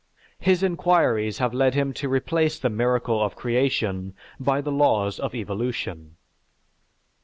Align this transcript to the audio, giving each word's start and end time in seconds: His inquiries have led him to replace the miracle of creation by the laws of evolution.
His 0.39 0.63
inquiries 0.63 1.37
have 1.37 1.53
led 1.53 1.75
him 1.75 1.93
to 1.93 2.09
replace 2.09 2.57
the 2.57 2.71
miracle 2.71 3.21
of 3.23 3.35
creation 3.35 4.15
by 4.39 4.59
the 4.59 4.71
laws 4.71 5.19
of 5.19 5.35
evolution. 5.35 6.15